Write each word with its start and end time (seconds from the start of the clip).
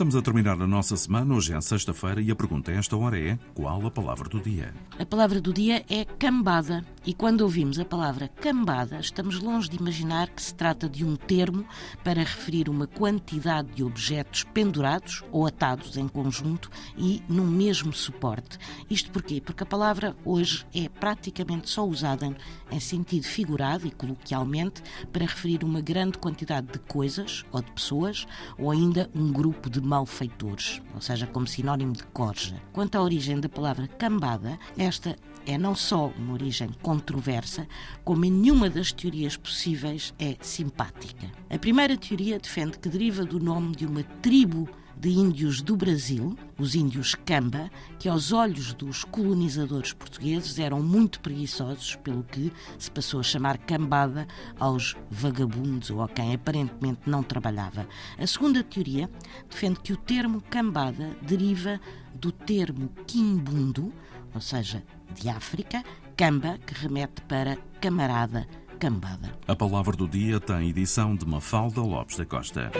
Estamos 0.00 0.16
a 0.16 0.22
terminar 0.22 0.58
a 0.58 0.66
nossa 0.66 0.96
semana, 0.96 1.34
hoje 1.34 1.52
é 1.52 1.60
sexta-feira, 1.60 2.22
e 2.22 2.30
a 2.30 2.34
pergunta 2.34 2.70
a 2.70 2.74
esta 2.74 2.96
hora 2.96 3.20
é: 3.20 3.38
qual 3.52 3.84
a 3.84 3.90
palavra 3.90 4.30
do 4.30 4.40
dia? 4.40 4.72
A 4.98 5.04
palavra 5.04 5.42
do 5.42 5.52
dia 5.52 5.84
é 5.90 6.06
cambada. 6.06 6.82
E 7.06 7.14
quando 7.14 7.40
ouvimos 7.40 7.78
a 7.78 7.84
palavra 7.84 8.28
cambada, 8.28 9.00
estamos 9.00 9.40
longe 9.40 9.70
de 9.70 9.78
imaginar 9.78 10.28
que 10.28 10.42
se 10.42 10.54
trata 10.54 10.86
de 10.86 11.02
um 11.02 11.16
termo 11.16 11.64
para 12.04 12.20
referir 12.20 12.68
uma 12.68 12.86
quantidade 12.86 13.72
de 13.72 13.82
objetos 13.82 14.44
pendurados 14.44 15.24
ou 15.32 15.46
atados 15.46 15.96
em 15.96 16.06
conjunto 16.06 16.70
e 16.98 17.22
num 17.26 17.46
mesmo 17.46 17.90
suporte. 17.90 18.58
Isto 18.90 19.10
porquê? 19.10 19.40
Porque 19.40 19.62
a 19.62 19.66
palavra 19.66 20.14
hoje 20.26 20.66
é 20.74 20.90
praticamente 20.90 21.70
só 21.70 21.86
usada 21.86 22.36
em 22.70 22.80
sentido 22.80 23.24
figurado 23.24 23.86
e 23.86 23.90
coloquialmente 23.90 24.82
para 25.10 25.24
referir 25.24 25.64
uma 25.64 25.80
grande 25.80 26.18
quantidade 26.18 26.66
de 26.66 26.80
coisas 26.80 27.46
ou 27.50 27.62
de 27.62 27.72
pessoas 27.72 28.26
ou 28.58 28.70
ainda 28.70 29.08
um 29.14 29.32
grupo 29.32 29.70
de 29.70 29.80
malfeitores, 29.80 30.82
ou 30.94 31.00
seja, 31.00 31.26
como 31.26 31.46
sinónimo 31.46 31.94
de 31.94 32.04
corja. 32.04 32.60
Quanto 32.74 32.96
à 32.96 33.02
origem 33.02 33.40
da 33.40 33.48
palavra 33.48 33.88
cambada, 33.88 34.58
esta 34.76 35.16
é 35.46 35.56
não 35.56 35.74
só 35.74 36.08
uma 36.18 36.34
origem 36.34 36.68
controversa, 36.90 37.68
como 38.02 38.24
em 38.24 38.32
nenhuma 38.32 38.68
das 38.68 38.90
teorias 38.90 39.36
possíveis 39.36 40.12
é 40.18 40.36
simpática. 40.40 41.30
A 41.48 41.56
primeira 41.56 41.96
teoria 41.96 42.36
defende 42.36 42.80
que 42.80 42.88
deriva 42.88 43.24
do 43.24 43.38
nome 43.38 43.76
de 43.76 43.86
uma 43.86 44.02
tribo 44.02 44.68
de 44.96 45.08
índios 45.10 45.62
do 45.62 45.76
Brasil, 45.76 46.36
os 46.58 46.74
índios 46.74 47.14
Camba, 47.14 47.70
que 47.96 48.08
aos 48.08 48.32
olhos 48.32 48.74
dos 48.74 49.04
colonizadores 49.04 49.92
portugueses 49.92 50.58
eram 50.58 50.82
muito 50.82 51.20
preguiçosos, 51.20 51.94
pelo 51.94 52.24
que 52.24 52.52
se 52.76 52.90
passou 52.90 53.20
a 53.20 53.22
chamar 53.22 53.56
cambada 53.56 54.26
aos 54.58 54.96
vagabundos 55.08 55.90
ou 55.90 56.02
a 56.02 56.08
quem 56.08 56.34
aparentemente 56.34 57.02
não 57.06 57.22
trabalhava. 57.22 57.86
A 58.18 58.26
segunda 58.26 58.64
teoria 58.64 59.08
defende 59.48 59.78
que 59.78 59.92
o 59.92 59.96
termo 59.96 60.42
cambada 60.50 61.16
deriva 61.22 61.80
do 62.12 62.32
termo 62.32 62.90
quimbundo, 63.06 63.92
ou 64.34 64.40
seja, 64.40 64.82
de 65.14 65.28
África, 65.28 65.82
camba, 66.20 66.58
que 66.66 66.74
remete 66.74 67.22
para 67.22 67.56
camarada, 67.80 68.46
cambada. 68.78 69.32
A 69.48 69.56
palavra 69.56 69.96
do 69.96 70.06
dia 70.06 70.38
tem 70.38 70.68
edição 70.68 71.16
de 71.16 71.26
Mafalda 71.26 71.80
Lopes 71.80 72.18
da 72.18 72.26
Costa. 72.26 72.70